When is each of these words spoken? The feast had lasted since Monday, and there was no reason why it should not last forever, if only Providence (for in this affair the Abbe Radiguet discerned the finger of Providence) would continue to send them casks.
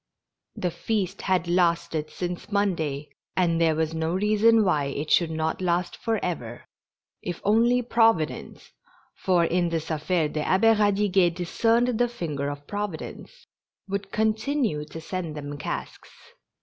The 0.55 0.71
feast 0.71 1.21
had 1.21 1.47
lasted 1.47 2.09
since 2.09 2.51
Monday, 2.51 3.09
and 3.37 3.61
there 3.61 3.75
was 3.75 3.93
no 3.93 4.13
reason 4.15 4.65
why 4.65 4.85
it 4.85 5.11
should 5.11 5.29
not 5.29 5.61
last 5.61 5.95
forever, 5.95 6.63
if 7.21 7.39
only 7.43 7.83
Providence 7.83 8.71
(for 9.15 9.45
in 9.45 9.69
this 9.69 9.91
affair 9.91 10.27
the 10.27 10.41
Abbe 10.43 10.73
Radiguet 10.73 11.35
discerned 11.35 11.99
the 11.99 12.07
finger 12.07 12.49
of 12.49 12.65
Providence) 12.65 13.45
would 13.87 14.11
continue 14.11 14.85
to 14.85 14.99
send 14.99 15.37
them 15.37 15.55
casks. 15.59 16.09